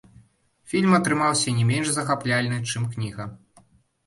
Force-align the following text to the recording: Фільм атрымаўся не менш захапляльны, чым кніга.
Фільм 0.71 0.95
атрымаўся 0.99 1.53
не 1.57 1.65
менш 1.73 1.87
захапляльны, 1.99 2.57
чым 2.73 2.89
кніга. 2.97 3.31